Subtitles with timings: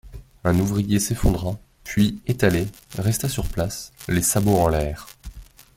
[0.43, 2.67] Un ouvrier s'effondra, puis, étalé,
[2.97, 5.09] resta sur place, les sabots en l'air.